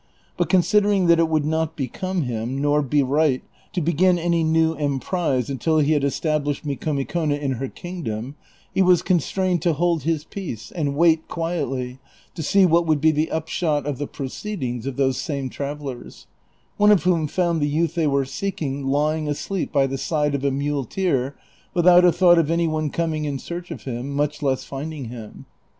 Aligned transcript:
But 0.35 0.49
considering 0.49 1.05
that 1.05 1.19
it 1.19 1.29
would 1.29 1.45
not 1.45 1.75
become 1.75 2.23
him, 2.23 2.59
nor 2.59 2.81
be 2.81 3.03
right, 3.03 3.43
to 3.73 3.81
begin 3.81 4.17
any 4.17 4.43
new 4.43 4.73
em 4.73 4.99
prise 4.99 5.47
until 5.47 5.77
he 5.77 5.91
had 5.93 6.03
established 6.03 6.65
Micomicona 6.65 7.35
in 7.37 7.51
her 7.51 7.67
kingdom, 7.67 8.33
he 8.73 8.81
was 8.81 9.03
constrained 9.03 9.61
to 9.61 9.73
hold 9.73 10.01
his 10.01 10.23
peace 10.23 10.71
and 10.71 10.95
wait 10.95 11.27
quietly 11.27 11.99
to 12.33 12.41
see 12.41 12.65
what 12.65 12.87
would 12.87 12.99
be 12.99 13.11
the 13.11 13.29
upshot 13.29 13.85
of 13.85 13.99
the 13.99 14.07
proceedings 14.07 14.87
of 14.87 14.95
those 14.95 15.17
same 15.19 15.51
travel 15.51 15.93
lers; 15.93 16.25
one 16.77 16.89
of 16.91 17.03
whom 17.03 17.27
found 17.27 17.61
the 17.61 17.67
youth 17.69 17.93
they 17.93 18.07
were 18.07 18.25
seeking 18.25 18.87
lying 18.87 19.27
asleep 19.27 19.71
by 19.71 19.85
the 19.85 19.99
side 19.99 20.33
of 20.33 20.43
a 20.43 20.49
muleteer, 20.49 21.35
without 21.75 22.03
a 22.03 22.11
thought 22.11 22.39
of 22.39 22.49
any 22.49 22.67
one 22.67 22.89
coming 22.89 23.25
in 23.25 23.37
search 23.37 23.69
of 23.69 23.83
him, 23.83 24.09
much 24.11 24.41
less 24.41 24.63
finding 24.63 25.09
him. 25.09 25.45